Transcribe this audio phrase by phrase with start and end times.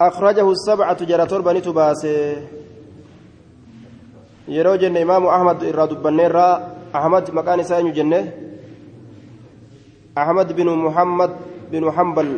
[0.00, 2.06] أخرجه السبعة جرى تربة تباس
[4.48, 6.60] yeroo jenne imaamu ahmad irraa dubbanneerraa
[6.94, 8.18] ahmad maqaan isaa eenyu jenne
[10.14, 11.32] ahmad binu muhammad
[11.70, 12.28] binu hambal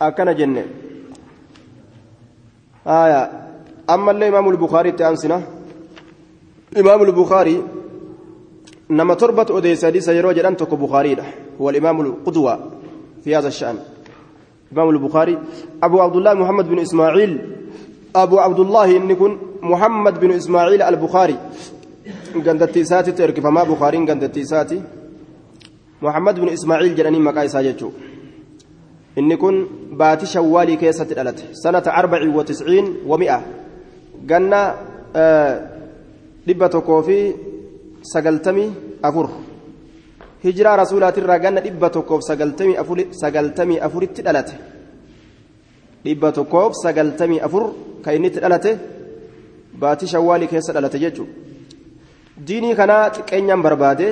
[0.00, 0.62] akkana jenne
[2.84, 3.20] aya
[3.94, 5.38] ammallee imaamu lbukaariitti aansina
[6.76, 7.60] imaamu lbukaarii
[8.88, 11.24] nama torbatu odeessa hadiisa yeroo jedhan tokko bukaariidha
[11.58, 12.58] huwa alimaamu lqudwa
[13.22, 13.30] fi
[14.70, 15.38] hada shan imaamu lbukaari
[15.80, 17.40] abu abdullah muhammad binu ismaaciil
[18.14, 21.36] abu abdullahi inni kun محمد بن إسماعيل البخاري.
[22.46, 24.82] قندتي ساتي تركي فما بخاري قندتي ساتي.
[26.02, 27.90] محمد بن إسماعيل جراني مكاي ساجتشو
[29.18, 33.42] إني كن باتي شوالي كيسة الألت سنة أربع وتسعين ومئة.
[34.30, 34.74] قلنا
[36.46, 37.34] dhibba tokkoo fi
[38.02, 38.70] sagaltamii
[39.02, 39.26] afur
[40.46, 42.22] hijiraa rasuulaatirraa ganna dhibba tokkoof
[43.20, 44.54] sagaltamii afuritti dhalate.
[46.04, 47.64] Dhibba tokkoof sagaltamii afur
[48.02, 48.70] kan inni itti dhalate
[49.80, 51.32] baatii shawwaalii keessa dhalate jechuudha.
[52.46, 54.08] Diinii kanaa xiqqeenyaan barbaade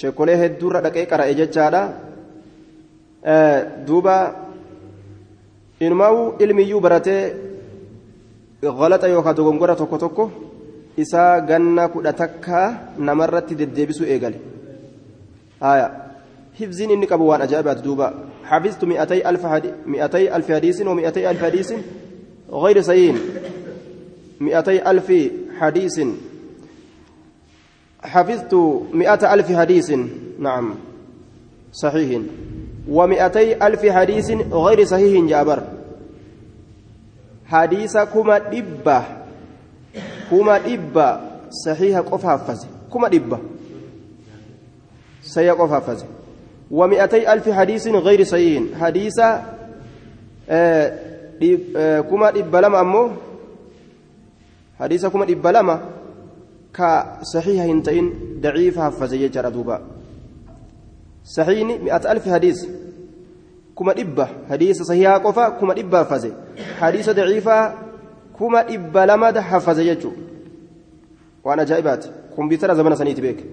[0.00, 1.82] sheekolee hedduurra dhaqee qara'e jechaadha.
[3.86, 4.16] Duuba
[5.80, 7.22] inumaa'uu ilmiyyuu baratee
[8.62, 10.24] galaxa yookaan dogongora tokko tokko
[11.02, 12.66] isaa ganna kudha takkaa
[12.98, 14.38] namarratti deddeebisuu eegale
[16.60, 21.44] hifziin inni qabu waan ajaa'ibaati duuba حفظت مئتي ألف حديث مئتي ألف حديث ومئتي ألف
[21.44, 21.72] حديث
[22.50, 23.16] غير صحيح.
[24.40, 25.12] مئتي ألف
[25.60, 26.00] حديث.
[28.02, 28.54] حفظت
[28.92, 29.90] مئة ألف حديث.
[30.38, 30.74] نعم.
[31.72, 32.22] صحيح.
[32.88, 35.62] ومئتي ألف حديث غير صحيح جابر
[37.46, 39.02] حديث كما دبة.
[40.30, 41.20] كما دبة.
[41.66, 43.38] صحيح قف حفظ كما دبة.
[45.30, 46.04] صحيح قف حفظ
[46.70, 50.98] ومئتي ألف حديث غير صحيح حديث آه
[51.76, 53.10] آه كما دبة لما أمه
[54.78, 55.76] حديث كما دبة لما
[56.74, 58.06] كصحيح هنتين
[58.40, 59.82] ضعيف حفظ يجرى دوبا.
[61.24, 62.58] صحيح مئة ألف حديث.
[63.78, 66.24] كما دبة حديث صحيح قفا كما دبة حفظ
[66.80, 67.74] حديث ضعيفة
[68.38, 70.12] كما دبة لما حفظ يجو.
[71.44, 72.04] وأنا جايبات
[72.36, 73.44] كمبيوتر زمان سنيت بيك.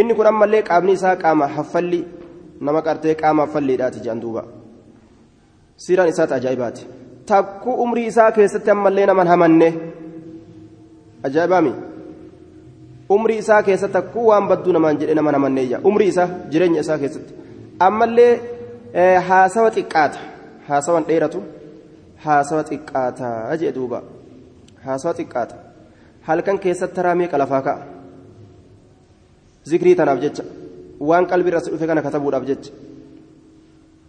[0.00, 2.00] Inni kun ammallee qaamni isaa qaama haffalli
[2.68, 4.42] nama qartee qaama haffalliidhaati jedhan duuba
[5.84, 6.82] siiraan isaati ajaa'ibaati
[7.32, 9.68] takkuu umrii isaa keessatti ammallee naman hamanne
[11.30, 11.72] ajaa'ibaami
[13.16, 17.32] umrii isaa keessatti takkuu waan badduu namaan jedhe naman hamanneeyya umrii isaa jireenya isaa keessatti
[17.88, 18.32] ammallee
[19.28, 20.18] haasawa xiqqaata
[20.68, 21.42] haasawan dheeratu
[22.24, 23.30] haasawa xiqqaata
[23.62, 24.02] jee duuba
[24.88, 25.54] haasawa xiqqaata
[26.28, 27.97] halkan keessatti taraa meeqa ka'a
[29.70, 30.44] zikrii tanaaf jecha
[31.08, 32.70] waan qalbii irratti dhufe kana katabuudhaaf jecha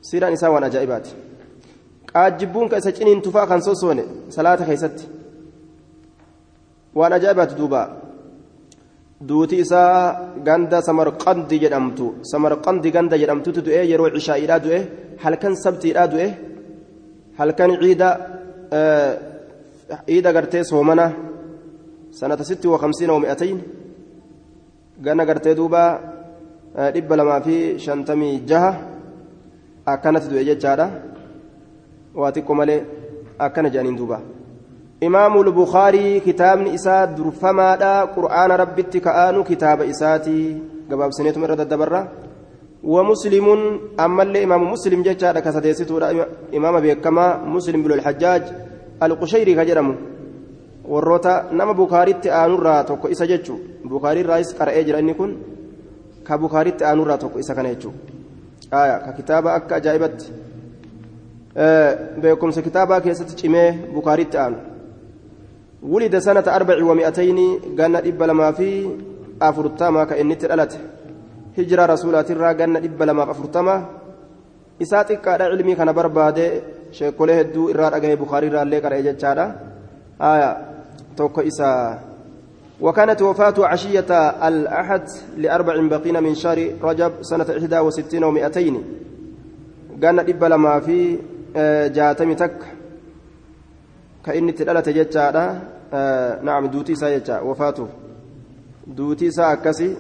[0.08, 1.12] siiraan isaa waan ajaa'ibaati
[2.12, 4.03] qaajjibbuun ka isa ciniin tufaa kan sosoone
[4.36, 5.03] salaata keessatti
[7.00, 7.81] waan ajaa'ibaati duuba
[9.30, 14.80] duuti isaa ganda samarqandi jedhamtu samarqandi ganda jedhamtutu du'e yeroo cishaa'iidhaa du'e
[15.24, 16.28] halkan sabtiidhaa du'e
[17.40, 18.09] halkan ciida
[20.08, 21.06] ciida gartee soomana
[22.20, 23.59] sanata sitti wa kamsiina wa mi'atayn
[25.06, 25.84] ganna gartee duuba
[26.96, 27.56] dhibba lamaa fi
[27.86, 28.72] shantamii jaha
[29.94, 30.88] akkanatti du'e jechaadha
[32.16, 32.82] waa xiqqoo malee
[33.46, 34.22] akkana jedhaniin duuba
[35.08, 40.46] imaamu lbukaarii kitaabni isaa durfamaadha qur'aana rabbitti ka'aanu kitaaba isaatii
[40.90, 42.02] gabaabsineetuma irra daddabarra
[42.84, 43.48] ومسلم
[44.00, 46.00] أما اللي إمام مسلم جاء كسديستو
[46.58, 48.44] إمام بيكما مسلم بن الحجاج
[49.04, 49.96] القشيري كجرمه
[50.94, 53.60] warroota nama bukaaritti aanurraa tokko isa jechuun
[53.94, 55.32] bukaariirraas qara'ee jira inni kun
[56.28, 57.96] ka bukaaritti aanurraa tokko isa kana jechuun
[59.06, 60.28] ka kitaaba akka ajaa'ibatti
[62.22, 64.58] beekumsa kitaabaa keessatti cimee bukaaritti aanu
[65.92, 68.70] wulida sanata arbaci wa mi'atayni ganna dhibba lamaa fi
[69.40, 70.80] afurtama ka inni itti dhalate
[71.58, 73.76] hijiraa rasuulaatirraa ganna dhibba lamaaf afurtama
[74.86, 76.46] isaa xiqqaadha cilmii kana barbaade
[76.97, 79.46] sheekolee hedduu irraa dhagahe bukaariirraallee qara'ee jechaadha
[81.20, 81.42] توكو
[82.82, 84.12] وكانت وفاته عشية
[84.48, 85.04] الأحد
[85.38, 88.76] لأربع بقين من شهر رجب سنة إحدى وستين ومئتين.
[90.04, 91.20] قالنا إبا لما في
[91.96, 92.60] جاتمي تك.
[94.26, 95.62] كإني تلالة جتشا
[96.44, 97.88] نعم دوتي سا جتشا وفاته.
[98.88, 99.96] دوتي سا أكسي.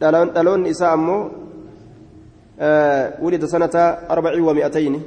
[0.00, 1.30] دلون إسا أمو.
[3.22, 3.76] ولد سنة
[4.10, 5.02] أربع ومئتين.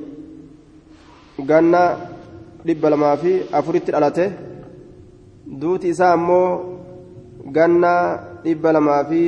[1.49, 2.14] قالنا
[2.65, 4.25] dhibba lamaa fi afuritti dhalate
[5.61, 6.49] duuti isaa ammoo
[7.57, 7.91] ganna
[8.45, 9.21] dhibba lamaa fi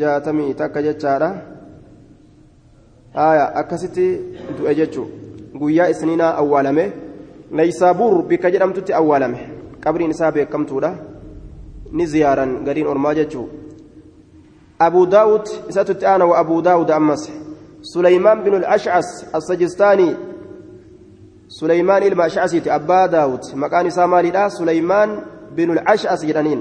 [0.00, 1.30] jaatamii takka jechaadha
[3.14, 4.06] haya akkasitti
[4.58, 5.06] du'e jechuu
[5.60, 6.84] guyyaa isniinaa awwaalame
[7.58, 9.40] naysaabuur bikka jedhamtutti awwaalame
[9.84, 10.92] qabriin isaa beekamtuudha
[11.96, 13.48] ni ziyaaran gariin ormaa jechuu
[14.86, 17.30] أبو داود إساتت أنا وأبو داود أمس
[17.82, 20.14] سليمان بن الأشعث السجستاني
[21.60, 25.08] سليمان المأشعثي أبا داود مكان سامالي سليمان
[25.56, 26.60] بن الأشعث جرانين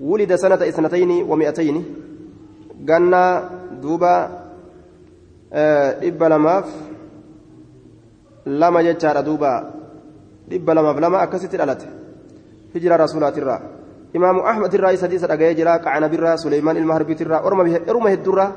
[0.00, 1.76] ولد سنة اثنتين ومئتين
[2.88, 3.24] قلنا
[3.82, 4.46] دوبا
[6.00, 6.66] dhibba lamaaf
[8.46, 9.52] lama jechaadha duuba
[10.48, 11.86] dhibba lamaaf lama akkasitti dhalate
[12.74, 13.60] hijira rasuulaatirraa
[14.12, 17.40] imaamu ahmad irraa isa hadiisa dhaga'ee jira qacanabirraa suleymaan ilma harbiitirraa
[17.88, 18.50] orma hedduurraa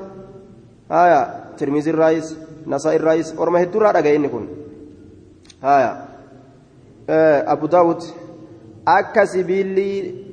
[0.89, 1.21] haya
[1.57, 4.49] tirmizirraayis nasaa'irraayis orma hedduurraa dhaga'e inni kun
[5.61, 5.91] haya
[7.47, 8.01] abu daawud
[8.85, 10.25] akka sibiilli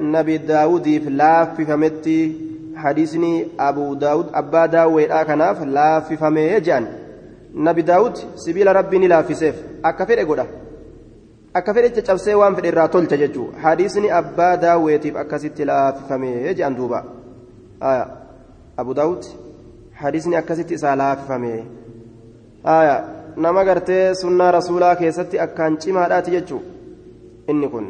[0.00, 2.18] nabi daawudiif laaffifametti
[2.82, 6.86] hadiisni abu daawud abbaa daawweedhaa kanaaf laaffifamee jedhan
[7.68, 9.56] nabi daawud sibiila rabbii ni laaffiseef
[9.90, 10.46] akka fedhe godha
[11.60, 17.04] akka fedhe caccabsee waan fedhe irraa tolcha jechuu hadiisni abbaa daawweetiif akkasitti laaffifamee jedhan duuba
[18.76, 19.24] abu daawud
[20.02, 21.60] hadiisni akkasitti isaa laaffifamee
[23.36, 26.62] nama gartee sunnaa rasuulaa keessatti akkaan cimaadhaati jechuu.
[27.48, 27.86] Inni kun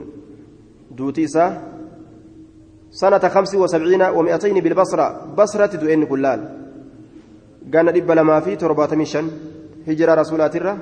[0.98, 1.50] duuti isaa
[3.54, 6.40] وسبعين ومئتين بالبصرة بصرة دوئن كلال
[7.74, 9.26] قال دب لما في ترباتمي شن
[9.88, 10.76] هجرة رسولات الرّ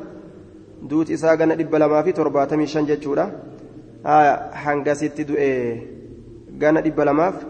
[0.82, 3.32] دوت إساء قال دب لما في ترباتمي شن جتشورا
[4.06, 5.82] آية حنقا ست دوئي
[6.62, 7.44] قال دب لما في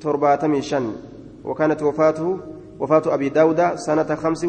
[0.00, 0.92] ترباتمي شن
[1.44, 2.38] وكانت وفاته
[2.80, 4.44] وفاة أبي داود سنة خمس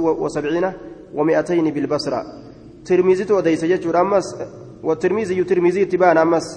[1.15, 2.21] ومئتين بالبصرة.
[2.85, 4.27] ترميزي وديس جتشورا أمس
[4.83, 6.47] والترميزي ترميزي تبان أمس.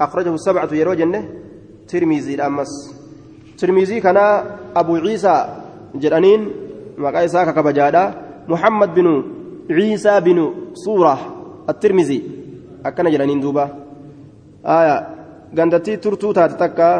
[0.00, 1.20] أخرجه السبعة يرو جنة
[1.88, 2.72] ترميزي أمس
[3.58, 4.16] ترميزي كان
[4.76, 5.36] أبو عيسى
[5.94, 6.40] جرانين
[6.98, 8.04] مقا إساك كبجادا
[8.48, 9.06] محمد بن
[9.70, 10.38] عيسى بن
[10.74, 11.16] صورة
[11.68, 12.22] الترمذي
[12.86, 13.64] أكن جرانين دوبا.
[14.66, 14.96] آية
[15.58, 16.90] غندتي ترتو تاتكا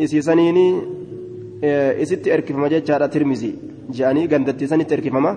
[0.00, 0.66] إسيسانيني
[2.02, 3.52] إسيت إركفما جاء ترمذي
[3.90, 5.32] جاني غندتي سنت إركفما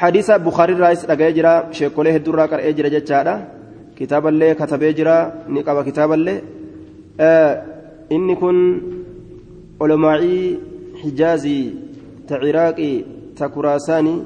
[0.00, 3.26] حديث بخاري الرئيس رجع جرا شيخوله الدرا كر أجرا جاء
[3.98, 5.16] كتاب الله كتب جرا
[5.54, 6.36] نقابة كتاب الله
[8.10, 8.58] inni kun
[9.80, 10.58] olomaacii
[11.02, 11.64] hijaazii
[12.28, 12.94] ta ciraaqii
[13.38, 14.18] ta kuraasaanii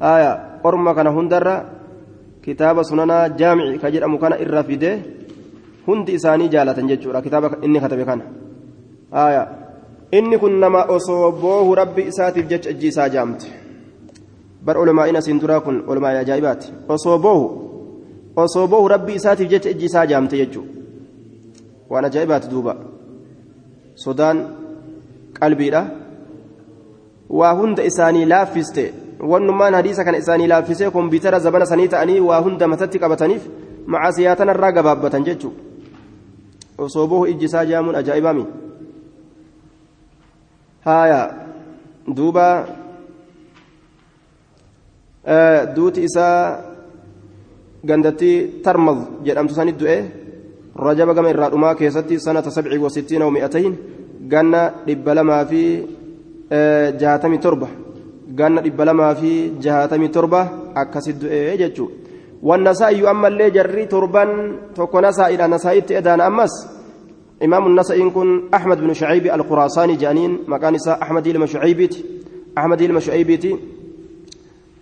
[0.00, 1.56] aya orma kana hundarra
[2.44, 4.90] kitaaba sunanaa jaamici ka jedhamu kana irra fide
[5.86, 8.24] hundi isaanii jaalatan jechuudha kitaaba inni katabe kana
[9.12, 9.42] aya
[10.12, 13.50] inni kun nama osoo boohu rabbi isaatiif jecha ijji isaa jaamte
[14.64, 17.46] bar olomaa'iin asiin duraa kun olomaa'ii ajaa'ibaati osoo boohu
[18.36, 20.72] osoo boohu rabbi isaatiif jecha ijji isaa jaamte jechuudha
[21.90, 22.76] waan ajaa'ibaati duuba
[24.04, 24.38] sodaan
[25.40, 25.82] qalbiidha
[27.40, 28.84] waa hunda isaanii laaffiste
[29.32, 33.48] wannummaan hadiisa kana isaanii laaffisee kompiitara zabana sanii ta'anii waa hunda matatti qabataniif
[33.86, 35.52] macaasiyaatan irraa gabaabbatan jechuu
[36.78, 38.46] osoo bohu ijji isaa jaamuun ajaa'ibaami
[40.84, 41.20] haaya
[42.16, 42.46] duuba
[45.74, 46.60] duuti isaa
[47.84, 49.98] gandattii tarmaz jedhamtu sanit du'e.
[50.78, 53.76] رجب كما الرادوما كيستي سنة سبع وستين ومئتين
[54.32, 55.82] قلنا دبلما في
[57.00, 57.68] جهاتمي تربة
[58.38, 61.88] قلنا دبلما في جهاتمي تربة أكسد إيجتشو
[62.42, 66.54] والنسائي أما اللي جري تربان توكو نسائي إلى نسائي تأدان أمس
[67.42, 71.94] إمام النسائي كن أحمد بن شعيب الخراساني جانين مكان أحمد إلما شعيبيت
[72.58, 73.56] أحمد إلما شعيبيتي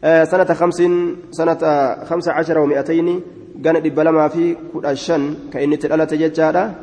[0.03, 0.83] سنة خمس
[1.31, 1.63] سنة
[2.05, 3.23] خمس عشر ومئتين
[4.29, 6.75] fi kudha shan kan inni itti dhalate jechaadha.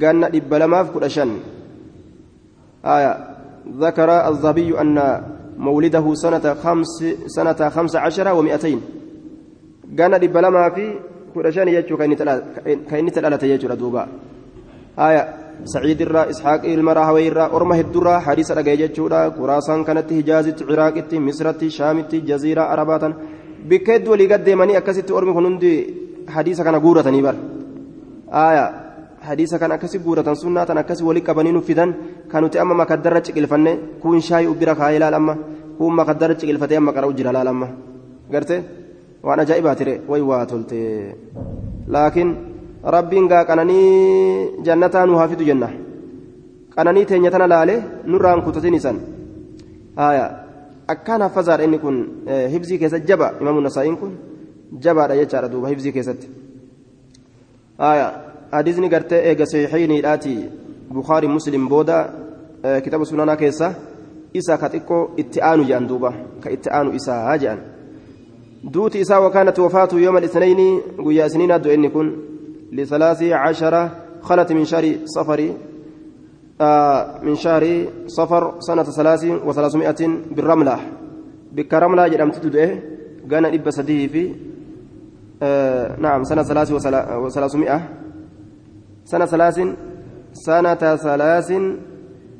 [0.00, 1.30] Ganna dhibba lamaaf kudha shan
[2.84, 3.12] آية
[3.76, 5.22] ذكر الذهبي أن
[5.58, 8.80] مولده سنة خمس سنة خمس عشر ومئتين
[9.98, 10.94] قال لبلما في
[11.34, 11.96] كل شان يجو
[12.90, 14.08] كاين تلالة يجو دوبا
[14.98, 20.96] آية سعيد الرا إسحاق المرا هويرا أرمه الدرا حديث رجع يجو كراسان كانت هجازة عراق
[21.12, 23.04] مصر شام جزيرة عربات
[23.68, 25.94] بكد ولي قد ماني أكست أرمي هنندي
[26.28, 27.34] حديث كان غورة نيبر
[28.32, 28.66] آية
[29.22, 31.94] حديث كان أكسي غورة سنة أكسي ولي كبنين فدان
[32.32, 33.46] كانوا تأمم مكدرة شكل
[34.02, 35.36] كون شاي أبرا خايلا لما
[35.78, 37.68] كون مكدرة شكل فتي أما كراو جلالا لما
[38.32, 38.62] قرتي
[39.22, 41.12] وأنا جايبات ري وي واتلتي
[42.84, 45.70] لكن ربين قا كانني جنة نهافد جنة
[46.76, 48.98] كانني تنيتنا لالي نران كتتين سن
[49.98, 50.40] آية
[50.90, 51.96] akkaan haffazaadha inni kun
[52.50, 54.12] hibzii keessatti jaba imaamu nasaa'iin kun
[54.84, 56.26] jabaadha jechaadha duuba hibzii keessatti
[58.50, 60.32] hadiisni gartee eega sahihiiniidhaati
[60.94, 61.98] bukaarii muslim booda
[62.84, 63.74] kitaaba sunanaa keessa
[64.40, 67.62] isa ka xiqqoo itti aanu jedhan duuba ka itti aanu isaa jedhan
[68.74, 72.29] duuti isaa wakaanat wafaatu yooma الاثنين guyyaa isniin addu inni kun
[72.72, 73.74] لثلاث عشر
[74.22, 75.40] خلت من شهر صفر
[76.60, 77.64] آه من شهر
[78.06, 80.00] صفر سنة ثلاث وثلاثمائة
[80.36, 80.76] بالرملة.
[81.52, 82.82] بك رملة جرمت تدعي
[83.30, 84.34] قانا إبا سديه في
[85.42, 86.72] آه نعم سنة ثلاث
[87.24, 87.78] وثلاثمائة.
[89.04, 89.58] سنة ثلاث
[90.32, 91.50] سنة ثلاث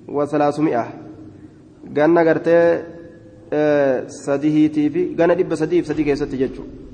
[0.08, 0.84] وثلاثمائة.
[1.96, 2.84] ganna gartee
[4.06, 6.89] sadihiitii fi ganna dhibba sadiif sadii keessatti jechuudha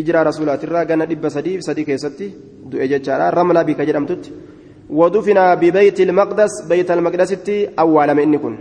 [0.00, 2.26] ijraa rasuulaatirraa ganna dhibba sadiif sadii keessatti
[2.70, 4.32] du'e jechaadha ramlaa bika jedhamtutti
[4.90, 8.54] ودفن ببيت المقدس بيت المقدس أول من إنكن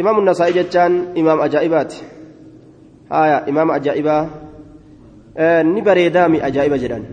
[0.00, 1.94] إمام النسائي جتان إمام أجائبات
[3.12, 4.30] آية إمام أجائبا
[5.36, 7.04] آه نبريدامي أجائب جدان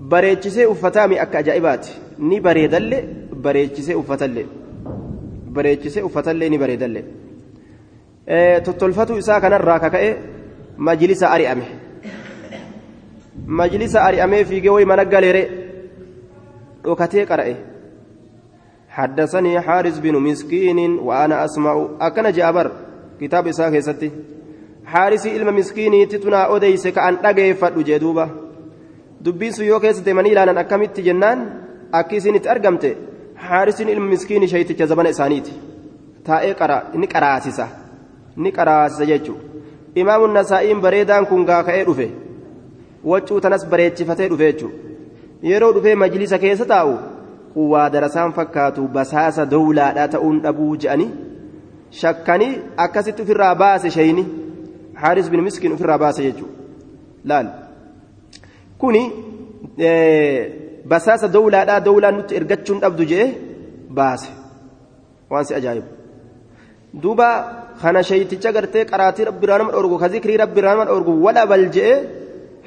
[0.00, 1.86] بريتشسي أفتامي أك أجائبات
[2.18, 3.04] نبريدل
[3.44, 4.46] بريتشسي أفتلي
[5.56, 7.00] bareechisee uffatallee ni bareedalle
[8.66, 10.10] tottolfatu isaa kanarraa kaka'e
[10.88, 11.64] majlisa ari'ame
[13.46, 15.42] majlisa ari'amee fiigee way mana galeere
[16.84, 17.56] dhokatee qara'e
[18.90, 22.70] حدثني حارس بن مسكين وأنا أسمع أكن جابر
[23.20, 24.10] كتاب إساء ستي
[24.84, 28.26] حارس إلما مسكيني تتنا أديس كأن أجي فدو جدوبة
[29.20, 31.38] دبيسو يو كيست مني لانا أكمت جنان
[31.94, 32.84] أكيسين تأرقمت
[33.40, 35.52] haarisiin ilmi miskiini shayticha zabana isaaniiti
[36.24, 37.68] taa'ee qara ni qaraasisa
[38.36, 39.44] ni qaraasisa jechuudha
[40.02, 42.08] imaamun nasaa'iin bareedaan kun gaaka'ee dhufe
[43.11, 44.77] waccuu tanas bareechifatee dhufe jechuudha.
[45.49, 46.95] Yeroo dhufee majlisa keessa taa'u
[47.53, 51.11] quwaa darasaan fakkaatu basaasa dowlaadhaa ta'uun dhabuu je'anii
[52.01, 52.51] shakkanii
[52.87, 54.25] akkasitti ofirraa baase shayni
[55.03, 56.53] haaris bin miskiin ofirraa baase jechuudha.
[57.29, 57.47] Laal.
[58.77, 59.03] Kuni.
[60.91, 63.25] basaasa dowlaadhaa dowlaan nutti ergachuun dhabdu jee
[63.97, 64.29] baase.
[65.29, 65.87] Waan si ajaa'ibu.
[67.01, 67.27] Duuba
[67.81, 71.93] kana shayticha gartee qaraatii rabbiraa nama dhoorgu ka zikrii rabbiraa nama dhoorgu wala bal jee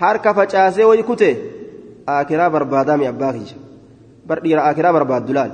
[0.00, 1.30] harka facaasee wayi kute
[2.06, 3.56] akiraa barbaadaami abbaa kiyya
[4.28, 5.52] bar dhiira akiraa barbaaddu laal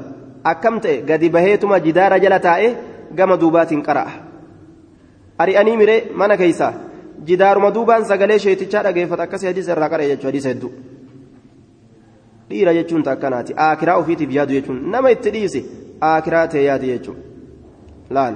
[0.53, 2.69] akkam ta'e gadi baheetuma jidaara jala taa'e
[3.19, 4.13] gama duubaatiin qara'a
[5.39, 6.73] ari'anii miree mana keeysaa
[7.29, 10.73] jidaaruma duubaan sagalee shaytichaa dhageeffata akkasii hadiisa irraa qara'e jechuu hadiisa hedduu
[12.51, 15.65] dhiira jechuun takkanaati akiraa ofiitiif yaadu jechuun nama itti dhiise
[16.13, 17.19] akiraa ta'e yaadu jechuun
[18.19, 18.35] laal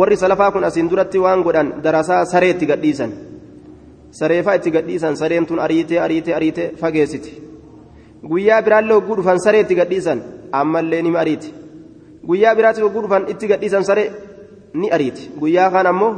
[0.00, 3.12] warri salafaa kun asiin duratti waan godhan darasaa saree itti gadhiisan
[4.20, 7.32] sareefaa itti gadhiisan sareen tun ariitee ariitee ariitee fageessiti
[8.32, 10.22] guyyaa biraallee hogguu dhufan saree itti gadhiisan
[10.60, 11.54] ammallee ni ariiti
[12.28, 14.08] guyyaa biraatti hogguu dhufan itti gadhiisan saree
[14.80, 16.12] ni ariiti guyyaa kaan ammoo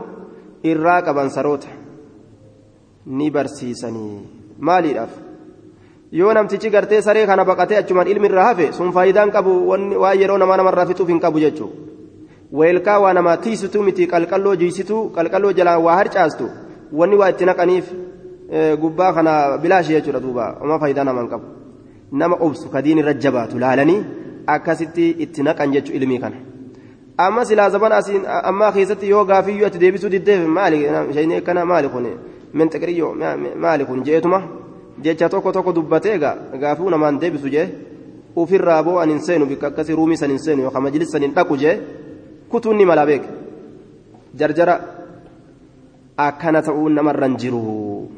[0.73, 1.69] irraa qaban saroota
[3.07, 4.21] ni barsiisanii
[4.69, 5.12] maaliidhaaf.
[6.19, 10.38] yoo namtichi gartee saree kana baqatee achumaan ilmi irraa hafe sun faayidaan qabu waan yeroo
[10.43, 11.75] namaa namarraa fixuuf hin qabu jechuudha
[12.61, 16.47] weelkaa waa namaa tiisituu miti qalqalloo jiisituu qalqalloo jalaan waa harcaastu
[16.93, 17.87] wanni waa itti naqaniif
[18.81, 21.47] gubbaa kana bilaashi jechuudha duuba oma faayidaa nama hin qabu
[22.12, 24.05] nama obsu kadiin irra jabaatu laalanii
[24.47, 26.37] akkasitti itti naqan jechuu ilmii kana
[27.19, 31.88] amma silaa zaban asiin ammaa keessatti yoo gaafiyyuu ati deebisuu diddeef maali shayinii akkana maali
[31.88, 32.07] kun
[32.55, 33.14] minxiqiriyyoo
[33.64, 34.43] maali kun jeetuma.
[35.02, 36.19] jecha tokko tokko dubbatee
[36.61, 37.69] gaafuu namaan deebisu jee
[38.37, 41.35] ufirraa boo an hin seenu bikka akkasii ruumii san hin seenu yookaan majlis san hin
[41.35, 41.75] dhaqu jee
[42.49, 43.28] kutuun ni mala beeke
[44.35, 44.78] jarjara
[46.16, 48.08] akkana ta'uun namarra hin jiru.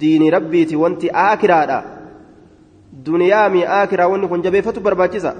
[0.00, 1.78] Diini rabbiiti wanti aakiraadha.
[3.04, 5.34] Duniyaa mi aakiraa wanni kun jabeeffatu barbaachisa.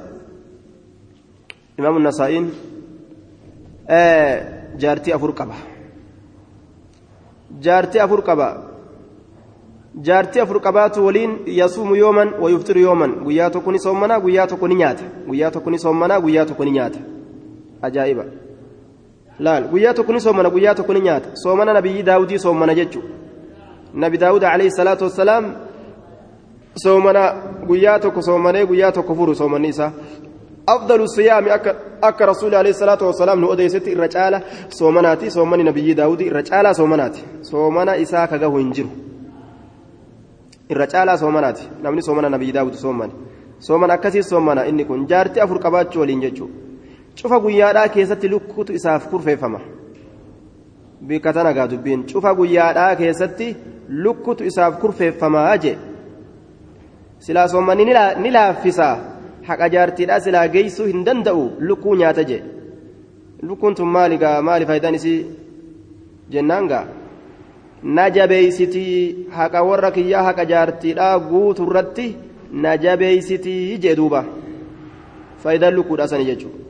[1.78, 2.46] Imaamu nasaa'iin
[4.78, 5.54] jaartii afur qaba.
[7.60, 8.48] Jaartii afur qaba.
[10.06, 13.12] Jaartii afur qabaatu waliin yasuumu yooman wayuftiru yooman.
[13.24, 15.04] Guyyaa tokko ni soommanaa guyyaa tokko ni nyaata.
[15.28, 16.98] Guyyaa tokko ni soommanaa guyyaa tokko ni nyaata.
[17.82, 18.24] Ajaa'iba
[19.38, 23.00] laal guyyaa tokko ni soommana guyyaa tokko ni nyaata soomana nabiyyi daawudii soommana jechu
[23.94, 25.44] nabi daawud alayhi salaatu wassalaam
[26.84, 27.22] soomana
[27.68, 29.92] guyyaa tokko soomanee guyyaa tokko furu soomanni isaa
[30.68, 31.66] أفضل الصيام أك,
[32.02, 38.02] أك رسول عليه الصلاة والسلام نؤدي ست الرجالة صومناتي صومني نبي داود الرجالة صومناتي صومنا
[38.02, 38.88] إساك جهو إنجرو
[40.70, 43.12] irra caalaa soomanaati namni soomana nabii daawutu soomani
[43.58, 46.52] sooman akkasii soomana inni kun jaartii afur qabaachuu waliin jechuudha
[47.22, 49.60] cufa guyyaadhaa keessatti lukkuutu isaaf kurfeeffama.
[51.06, 53.56] Bikka tana gaa dubbiin cufa guyyaadhaa keessatti
[53.88, 55.78] lukkuutu isaaf kurfeeffamaa jee.
[57.18, 57.84] Silaa soommanni
[58.22, 58.88] ni laaffisa.
[59.48, 62.42] Haqa jaartiidhaa silaa geessuu hin danda'u lukkuu nyaata jee.
[63.42, 64.42] Lukkuun tun maali gaa?
[64.42, 65.18] Maali faayidaan isii
[66.30, 66.86] jennaan gaa.
[67.82, 72.06] na jabeeysitii haqa warra kiyyaa haqa jaartiidhaa guutu irratti
[72.62, 74.24] na jabeeysitii jee duuba.
[75.42, 76.67] Faayidaan lukkuudha sani jechuudha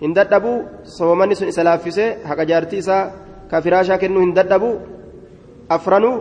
[0.00, 0.56] hin dadhabuu
[0.96, 3.04] soomanni sun isa laaffisee haqa jaartii isaa
[3.50, 4.74] ka firaashaa kennuu hin dadhabuu
[5.76, 6.16] afranuu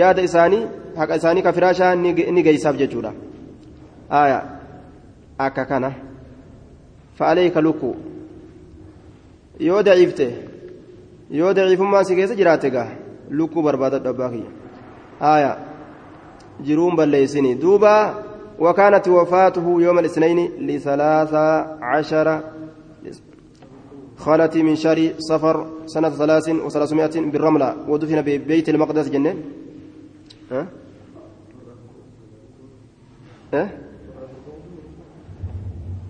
[0.00, 0.62] yaada isaanii
[0.98, 3.12] haqa isaanii ka firaashaa ni geeysaaf jechuudha
[4.22, 4.40] aya
[5.46, 5.92] akka kana
[7.20, 7.94] fa'aleeyka lukku
[9.68, 10.28] yoo daciifte
[11.40, 12.90] yoo daciifummaan si keessa jiraate gaa
[13.40, 14.50] lukkuu barbaadadhu abbaa kiyya
[15.32, 15.50] aya
[16.68, 17.94] jiruun balleeysini duuba
[18.58, 21.46] وكانت وفاته يوم الاثنين لثلاثة
[21.82, 22.40] عشر
[24.16, 25.56] خالتي من شهر صفر
[25.86, 29.34] سنة ثلاث وثلاثمائة بالرملة ودفن ببيت المقدس جنة
[30.50, 30.66] ها؟
[33.52, 33.70] ها؟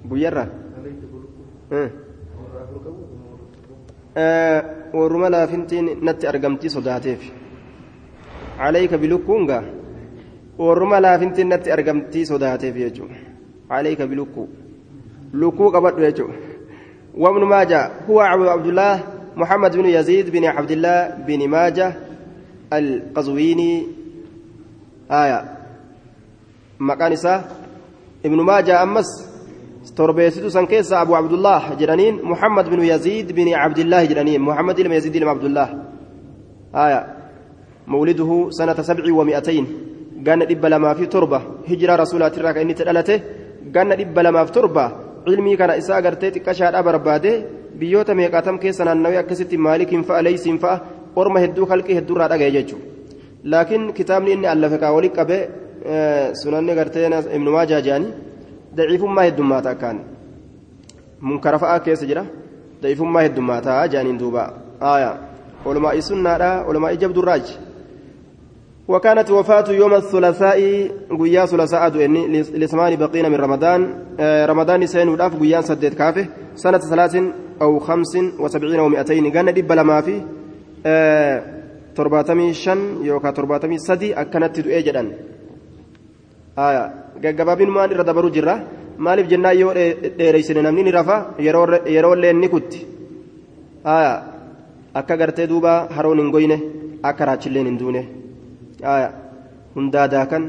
[0.05, 0.45] بيرة
[4.95, 7.23] warruma laafintiin natti argamtii sodaateef
[8.59, 9.59] calayka bilukkuunga
[10.59, 13.19] warruma laafintiin natti argamtii sodaateef jechuudha
[13.69, 14.49] calayka bilukkuu
[15.43, 16.44] lukkuu qabadhu jechuudha
[17.19, 19.01] وابن ماجه هو عبد الله
[19.37, 21.95] محمد بن يزيد بن عبد الله بن ماجه
[22.73, 23.87] القزويني.
[25.11, 25.45] آية.
[26.81, 27.17] مكان
[28.25, 29.31] ابن ماجه أمس
[29.97, 34.93] تربيتو سنكيس أبو عبد الله جرانين محمد بن يزيد بن عبد الله جرانين محمد بن
[34.93, 35.83] يزيد بن عبد الله
[36.75, 37.17] آية.
[37.87, 39.67] مولده سنة سبع ومئتين.
[40.27, 41.43] قال إب لما في تربة.
[41.69, 43.21] هجرة رسول الله تراك إني تلالته.
[43.77, 45.04] قال إب لما في تربة.
[45.59, 47.33] كان إساء قرتي كشار أبرباده
[47.79, 50.81] بيوتا ميقاتم كيسا نانوي أكسيتي مالك فأ ليس فأ
[51.19, 52.79] أرمى هدو خلقي هدو راد أجيجو
[53.45, 55.39] لكن كتابني إني ألفك ولك أبي
[56.33, 58.09] سنن قرتي ابن ماجه جاني
[58.75, 59.99] daciifummaa heddummaata akkaan
[61.21, 62.25] munkara fa'aa keessa jira
[62.83, 64.53] daciifummaa heddummaata jaaniin duuba.
[64.81, 65.13] Aaya
[65.65, 67.47] ولماء سنة ولماء جبد الراج
[68.89, 70.59] وكانت وفاة يوم الثلاثاء
[71.21, 73.81] قيا ثلاثاء دوئني لثمان بقين من رمضان
[74.21, 77.17] آه رمضان سين وداف قيان سديت كافه سنة ثلاث
[77.63, 80.23] أو خمس وسبعين ومئتين قال دب لما في
[80.87, 81.43] آه
[81.97, 85.13] ترباتمي شن يوكا ترباتمي سدي أكنت تدؤي جدا
[86.59, 88.55] آية gaggabaabinumaan irra dabaruu jirra
[88.99, 89.73] maaliif jennaa yoo
[90.19, 91.17] dheereysine namni ni rafa
[91.95, 92.81] yeroollee ni kutti
[95.01, 96.57] akka gartee duuba haroon hin goyne
[97.03, 98.03] akka raachilleen hin duune
[99.76, 100.44] hundaa daakan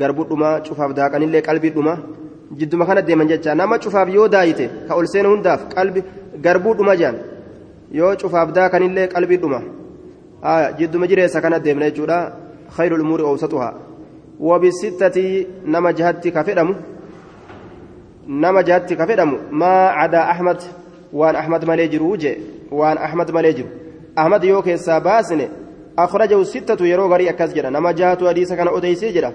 [0.00, 1.94] garbudhuma cufaaf daakanillee qalbiidhuma
[2.58, 6.04] jidduma kana deeman jecha nama cufaaf yoo daayite ka ol seenu hundaaf qalbi
[6.44, 7.16] garbuudhuma jaan
[7.98, 9.60] yoo cufaaf daakanillee qalbiidhuma
[10.78, 12.18] jidduma jireessa kana deemna jechuudha
[12.70, 13.74] خير الأمور أوسطها
[14.40, 16.74] وبستة نما جهتي كفدم
[18.28, 20.62] نما جهتي كفدم ما عدا أحمد
[21.12, 22.36] وان أحمد مليجر وجه
[22.70, 23.64] وان أحمد مليجر
[24.18, 25.48] أحمد يوكي الساباسن
[25.99, 29.33] أخرجه ستة يرو غري أكاس جرا نما جهتو أديس كان أديسي جرا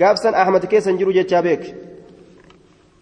[0.00, 1.74] قابسن أحمد كيسا جرو جتشابيك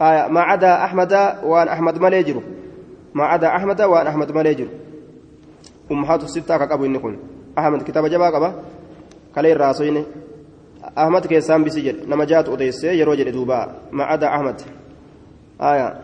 [0.02, 1.12] آية ما عدا أحمد
[1.44, 2.42] وان أحمد مليجر
[3.14, 4.68] ما عدا أحمد وان أحمد مليجر
[5.90, 7.16] أمهات الستة كأبو إنكم
[7.58, 8.62] أحمد كتاب جبا قبا
[9.34, 10.04] كلي الراسوين
[10.98, 14.62] أحمد كيسان بسجد نما جات أديسي يرو جد دوبا ما عدا أحمد
[15.60, 16.00] آية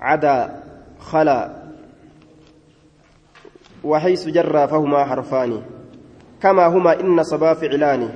[0.00, 0.62] عدا
[0.98, 1.65] خلا
[3.86, 5.62] وحيث جرى فهما حرفان.
[6.42, 8.08] كما هما إن صبا فعلان.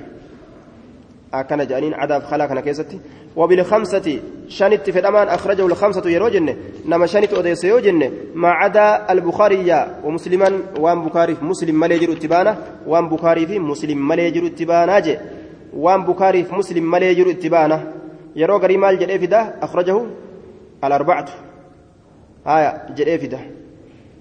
[1.34, 2.98] أكن جانين عذاب خلا كان كيستي.
[3.36, 6.56] وبالخمسة شنت في الأمان أخرجه الخمسة يروجن.
[6.88, 8.10] نما شنت أديس يوجن.
[8.34, 12.58] ما عدا البخاري ومسلما وان بخاري مسلم مليجر اتبانا.
[12.86, 15.18] وان بخاري في مسلم مليجر اتبانا جي.
[15.76, 17.92] وان بخاري في مسلم مليجر اتبانا.
[18.36, 20.06] يرو غري مال جدي فدا أخرجه
[20.84, 21.28] الأربعة.
[22.46, 23.40] آية جدي فدا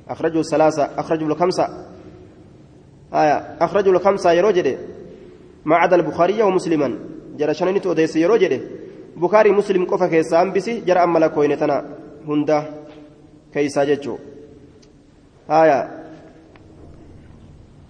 [0.10, 1.66] أخرجه الثلاثة أخرجه الخمسة
[3.14, 4.78] آية أخرجه الخمسة يرو جدي.
[5.66, 7.00] ما عدا البخاري ومسلما.
[7.38, 8.62] جرى شننت أديس يرو جدي.
[9.18, 11.86] بخاري مسلم قفا كيسا أنبسي جرى أملا كوين تنا.
[12.28, 12.66] هندا
[13.54, 14.18] كيسا ججو
[15.50, 15.90] آية.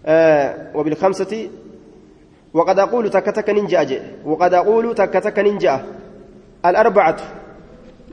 [0.05, 1.49] آه وبالخمسة
[2.53, 5.85] وقد أقول تكتك نينجا وقد أقول تكتك نينجا
[6.65, 7.38] الأربعة.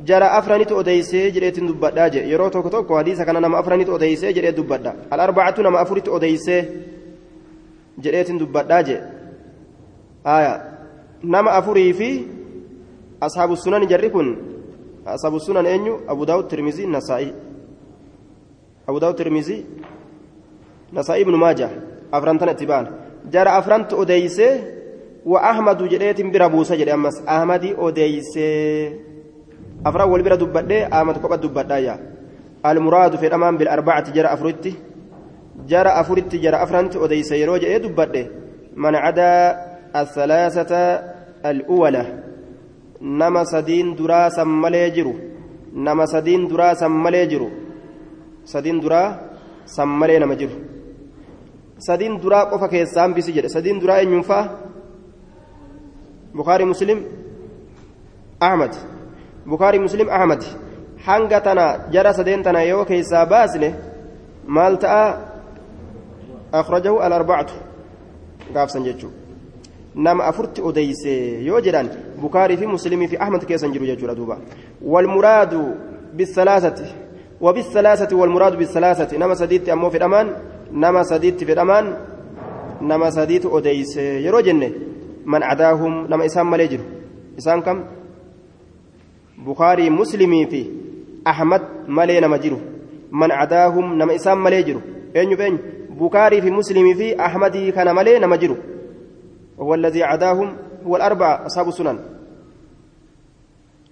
[0.05, 4.55] جرى أفرانيت أديسي جريت دبدا جي يرو توكو توكو حديث كان نما أفرانيت أديسي جريت
[4.61, 6.65] دبدا الأربعة نما أفريت أديسي
[7.99, 8.99] جريت دبدا جي
[10.27, 10.55] آية
[11.25, 12.25] نما أفري في
[13.23, 14.37] أصحاب السنن جركن
[15.07, 17.35] أصحاب السنن أنيو أبو داود الترمذي النسائي
[18.89, 19.65] أبو داود الترمذي
[20.93, 21.71] نسائي بن ماجه
[22.13, 22.87] أفرانتنا اتبان
[23.33, 24.63] جرى أفرانت أديسي
[25.27, 27.65] وأحمد جريت بربوسة جري أمس أحمد
[29.81, 31.99] أديسي أفران والبرا دبدة أحمد كوبا دبدة يا
[32.67, 34.75] المراد في الأمام بالأربعة جرى أفرتي
[35.69, 38.27] جرى أفرتي جرى أفرانت أديسي يروج إيه دبدة
[38.77, 39.33] من عدا
[39.97, 40.73] الثلاثة
[41.47, 42.05] الأولى
[43.01, 45.15] نما سدين دراسا مليجرو
[45.77, 47.51] nama sadiin duraa san malee jiru
[48.53, 49.09] sadiin duraa
[49.67, 50.57] san malee nama jiru.
[51.79, 54.45] Sadiin duraa qofa keessaa hambisi jedhe sadiin duraa eenyuun fa'a?
[56.37, 57.05] Bukaarii muslim
[58.41, 58.73] ahmad.
[59.47, 60.45] Bukaarii muslim ahmad
[61.07, 63.75] hanga tana jara sadeen tana yoo keessaa baasne
[64.47, 65.19] maal ta'a
[66.53, 67.55] akhrajahu al-arba'atu
[68.55, 69.17] gaafsan jechuudha
[69.95, 71.89] nama afurti odeyse yoo jedhan
[72.21, 74.39] bukaarii fi muslimii fi ahmad keessan jiru jechuudha duuba
[74.83, 75.75] walmuraadu
[76.13, 77.07] bisalaasati
[77.41, 80.37] وبالثلاثة والمراد بالثلاثة نما سديت أمو في الأمان
[80.73, 81.97] نما سديت في الأمان
[82.81, 84.71] نما سديت أديس يرو جنة
[85.27, 86.81] من عداهم نما إسام مليجر
[87.39, 87.85] إسام كم
[89.39, 90.71] بخاري مسلمي في
[91.27, 92.59] أحمد ملي نما جرو
[93.13, 94.81] من عداهم نما إسام مليجر
[95.17, 95.59] أين بين
[96.01, 98.57] بخاري في مسلمي في أحمد كان ملي نما جرو
[99.75, 101.99] الذي عداهم هو الأربعة أصحاب السنن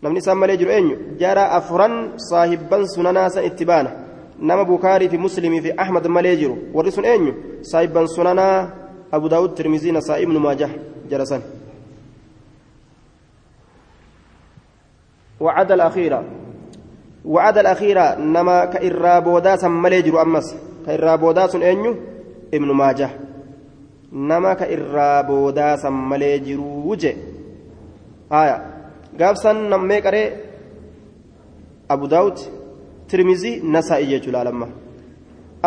[0.05, 3.91] isaan malee jiru eenyu jara afran saahibban sunanaa san itti baana
[4.39, 8.69] nama bukaarii fi muslimii fi ahmad malee jiru warri sun eenyu saahibban sunanaa
[9.11, 10.21] abu daawud tirmizii nasaa
[15.45, 16.21] وعد الأخيرة
[17.25, 21.93] وعد الأخيرة نما كإرابودا سمالي جرو أمس كإرابودا سن أنيو
[22.55, 23.11] ابن ماجه
[24.13, 27.15] نما كإرابودا سمالي جرو وجه
[28.33, 28.57] آية
[29.19, 30.29] gaafsan nammee qaree
[31.95, 32.39] abu daawud
[33.11, 34.67] tirmizii nasaa'i jechuudha lamma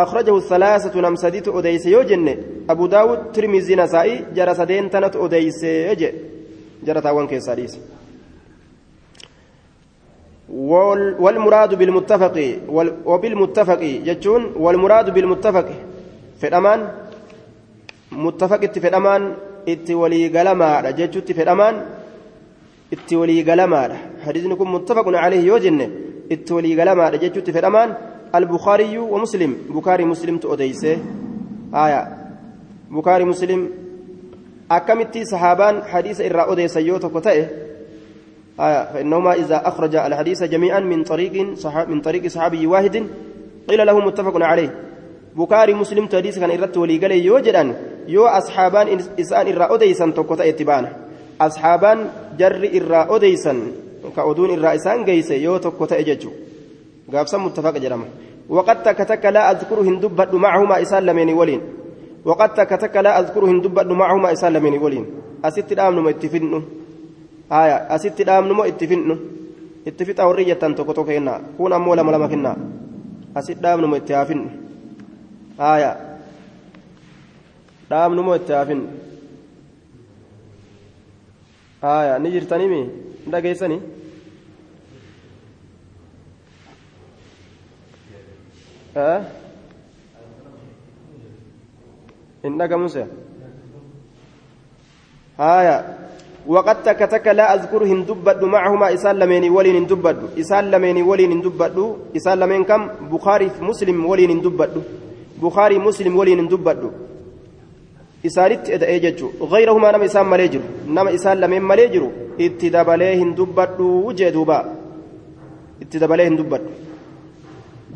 [0.04, 2.34] akhrajahu thalaasatu nam sadiitu odeyse yoo jenne
[2.74, 6.10] abu daawud tirmizii nasaa'i jara sadeen tanatu odeyse je
[6.88, 7.80] jara taawwan keessaa dhiise
[10.50, 12.36] والمراد بالمتفق
[13.06, 15.68] وبالمتفق يجون والمراد بالمتفق
[18.12, 19.36] متفق فدمان
[19.70, 21.76] اتي ولي قلما جتشت فدمان
[22.92, 25.90] itti walii galamaadha hadiisni kun muttafaqun alayhi yoo jenne
[26.30, 27.96] itti walii galamaadha jechuutti fedhamaan
[28.34, 31.00] albukaariyyu wa muslim bukaarii muslimtu odeyse
[31.74, 32.08] aya
[32.92, 33.68] bukaarii muslim
[34.70, 35.26] akkamitti
[38.58, 42.96] aya فإنهما إذا أخرج الحديث جميعا من طريق صحاب من طريق صحابي واحد
[43.70, 44.72] قيل له متفق عليه
[45.36, 47.64] بكاري مسلم تحديث كان إرت ولي قال يوجدا
[48.08, 48.88] يو أصحابان
[49.20, 50.90] إسان إرى أديسا تقوت إتبانا
[51.38, 52.00] asxaabaan
[52.34, 53.58] jarri irraa odeysan
[54.16, 56.34] ka oduun irraa isaan geeyse yoo tokko ta'e jechu
[57.14, 58.10] gaafsan muttafaqa jedhama
[58.50, 61.62] waqad takka takka laa adkuru hin dubbadhu macahumaa isaan lameeni waliin
[62.26, 64.54] waqad takka takka laa adkuru hin dubbadhu macahumaa isaan
[67.54, 69.16] haya asitti dhaamnumo itti fidnu
[69.90, 72.56] itti fixa warri jettan tokko tokko kennaa kun ammoo lama lama kennaa
[73.40, 74.50] asitti dhaamnumo itti haa fidnu
[75.62, 75.92] haya
[77.90, 78.88] dhaamnumo itti haa fidnu
[81.94, 82.80] aya ni jirtanimi
[83.24, 83.78] hin dhageeysani
[92.44, 93.04] hin dhagamuse
[95.38, 95.76] aya
[96.48, 101.78] وقد تك تك لا أذكر هندبد معهما إسال لميني ولين هندبد إسال لميني ولين هندبد
[102.18, 102.82] إسال لمين كم
[103.12, 104.74] بخاري مسلم ولين هندبد
[105.44, 106.82] بخاري مسلم ولين هندبد
[109.94, 112.10] nama isaan malee jiru nama isaan lameen malee jiru
[112.46, 113.88] itti dabalee hin dubbadhu
[114.20, 114.58] jee duuba
[115.84, 116.72] itti dabalee hin dubbadhu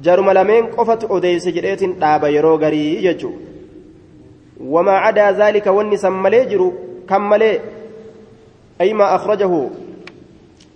[0.05, 3.35] jaruma lameen qofatu odeeyse jedheetiin dhaaba yeroo garii jechuun
[4.73, 7.53] wamaa cadaa zaalika wanni san malee
[8.81, 9.61] aymaa akhrajahu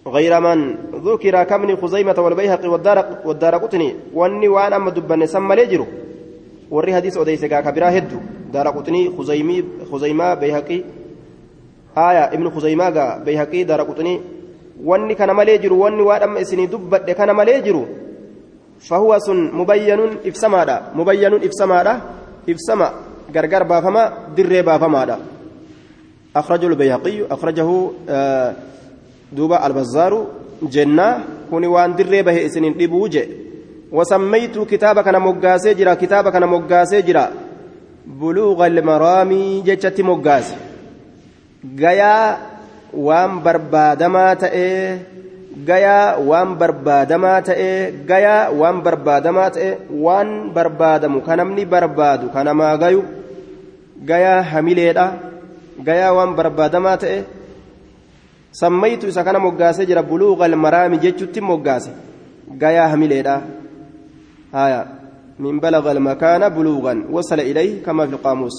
[0.06, 2.68] غير من ذكر كمن خزيمة والبيهقي
[3.26, 5.86] والدار قطني واني وأنا أما دبن سم ليجرو.
[6.72, 8.20] وري حديث اوديس كبيرا هدو.
[8.54, 10.80] دار قطني خزيمي خزيمة بيهقي.
[11.98, 14.22] آية ابن خزيمة بيهقي دار قطني
[14.84, 17.86] واني كان مليجرو واني وأنا أما إسني دبت كان مليجرو
[18.80, 20.78] فهو سن مبين إفسمادا.
[20.96, 22.02] مبين إفسمادا.
[22.50, 22.90] إفسما.
[23.36, 24.04] غرغر بافما
[24.38, 25.18] در بافما
[26.36, 28.54] أخرجه البيهقي أخرجه آه
[29.32, 30.28] دوبا البزار
[30.62, 31.20] جنة
[31.50, 33.28] كوني وان دري به إسنين ديبوجه
[33.92, 37.32] وسميت كتابك أنا مغاسي جرا كتابك أنا مغاسي جرا.
[38.06, 40.54] بلوغ المرام جچتي مغاس
[41.80, 42.38] غيا
[42.94, 44.58] وان بربادما تئ
[45.68, 53.04] غيا وان بربادما تئ غيا وان بربادما تئ وان بربادم كنمني بربادو كنما غيو
[54.10, 55.35] غيا حميليدا.
[55.88, 57.24] غيا وان بربادما تئ
[58.56, 61.92] sammaytu isa kana moggaasee jira buluuqa almaraami jechutti moggaase
[62.62, 63.34] gayaa hamileedha
[64.56, 64.82] haya
[65.44, 68.58] min balaga almakaana buluuqan wasala ilayhi kama fi qaamuus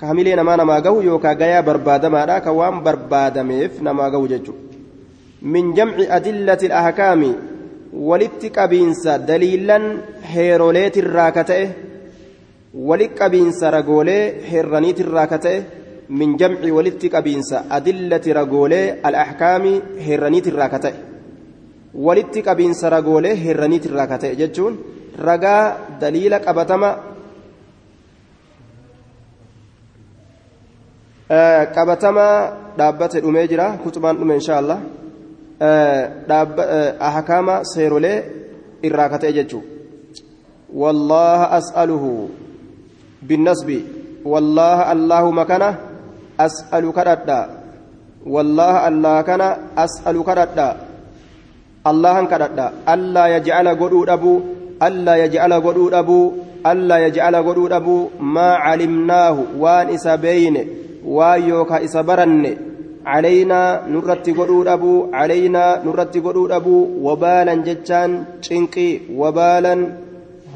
[0.00, 4.54] ka hamilee namaa namaa gahu yookaa gayaa barbaadamaadha ka waan barbaadameef namaa gahu jechu
[5.54, 7.22] من جمع أدلة الأحكام
[7.94, 9.84] walitti qabiinsa daliilan
[10.34, 11.66] heeroleet irraa ka ta'e
[12.74, 15.64] walitti qabiinsa ragoolee heerraniit irraa ka ta'e
[16.08, 20.94] min jamci walitti qabiinsa adillati ragoolee al-ahkaamii heerraniit irraa ka ta'e
[21.94, 24.78] walitti qabiinsa ragoolee heerraniit irraa ka ta'e jechuun
[25.18, 26.90] ragaa daliila qabatama
[31.74, 32.26] qabatama
[32.78, 34.80] dhaabbate dhumee jira kutubaan dhume insha allah
[37.08, 38.18] ahkaama seerolee
[38.82, 39.68] irraa ka ta'e jechuudha
[40.82, 42.10] wallaha as'aluhu
[45.50, 45.68] kana
[46.38, 47.40] as'alu kadhadha
[48.26, 50.68] wallaha allah kana as'alu kadhadha
[51.90, 54.42] allahan kadhadha allaa yaj'ala godhuu dhabuu
[54.80, 56.32] allaa yaj'ala godhuu dhabuu
[56.72, 60.62] allaa yaj'ala godhuu dhabuu maa calimnaahu waan isa beeyne
[61.16, 62.52] waan yookaa isa baranne
[63.04, 69.74] علينا نرتي قدود أبو علينا نرتي قدود أبو وبالا جتان شنقي وبالا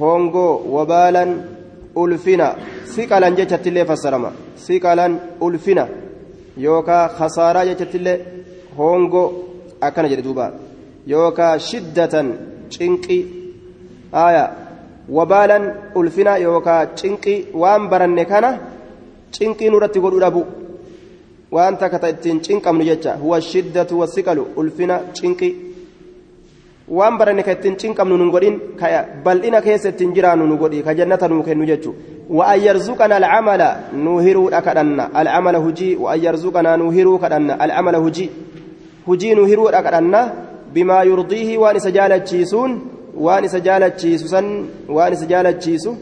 [0.00, 1.24] هونغو وبالا
[2.96, 4.30] ثقلا جتت اللي فسرما
[4.66, 5.06] ثقلا
[5.42, 5.88] ألفنا
[6.56, 8.14] يوكا خسارة جتت اللي
[8.78, 9.32] هونغو
[9.82, 10.46] أكن جدوبا
[11.06, 12.14] يوكا شدة
[12.70, 13.20] شنقي
[14.14, 14.44] آية
[15.16, 15.58] وبالا
[15.96, 18.58] ألفنا يوكا شنقي وان برن كان
[19.32, 20.44] شنقي نرتي قدود أبو
[21.50, 23.16] waan takka ta ittiin cinqamnu jecha.
[23.16, 25.67] Huwa shiddatu wasiqalu ulfina cinqi.
[26.90, 28.86] Waan baranne ka ittiin cinqamnu nun godhin ka
[29.24, 31.94] bal'ina keessa ittiin jiraannu nu godhi ka jannata nuu kennu jechu
[32.28, 33.62] وأن يرزقنا العمل
[33.96, 38.30] نوهرو أكدنا العمل هجي وأن يرزقنا نوهرو كدنا العمل هجي
[39.08, 40.20] هجي نوهرو أكدنا
[40.74, 42.70] بما يرضيه وأن سجالة تشيسون
[43.16, 44.46] وأن سجالة تشيسون
[44.88, 45.92] وأن سجالة تشيسو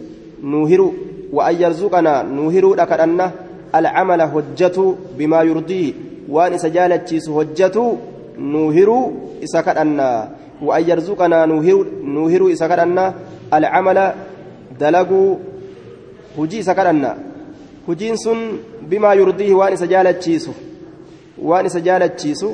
[0.43, 0.89] نوهرو
[1.33, 3.27] وأن يرزقنا نوهرو أكدنا
[3.75, 5.93] العمل هجته بما يرضيه
[6.29, 7.97] وان سجالتشيس هجته
[8.39, 9.11] نوهر
[9.45, 10.29] إسكرنا
[10.63, 13.15] وأن يرزقنا نوهر إسكرنا
[13.55, 13.99] العمل
[14.81, 15.37] دلقوا
[16.39, 17.17] هجي سكرنا
[17.89, 18.39] هجين سن
[18.83, 20.51] بما يرضيه وان سجالتشيس
[21.39, 22.47] وان سجالتشيس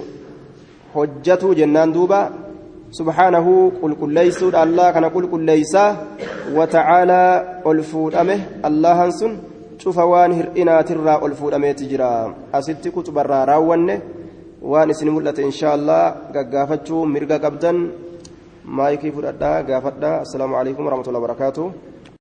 [0.97, 2.31] هجته جنان دوبا.
[2.93, 5.75] سبحانه قل قل ليس الله كان قل قل ليس
[6.53, 7.23] وتعالى
[7.67, 9.33] ألفود أمه الله سن
[9.83, 12.09] cufa waan hir'inaatirraa ol fuudhameeti jira
[12.55, 13.95] asitti kutubarraa raawwanne
[14.71, 17.79] waan isin mul'ate inshaa allah gaggaafachuu mirga qabdan
[18.79, 21.67] maayikii fudhadhaa gaafadhaa assalaamu alaikum warahmatullahi wabarakaatuh